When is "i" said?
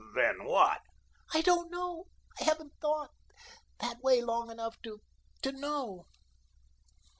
1.31-1.41, 2.39-2.43